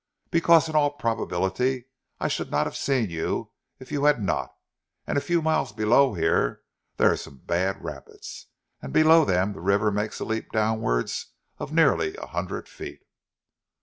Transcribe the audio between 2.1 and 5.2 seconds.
I should not have seen you if you had not; and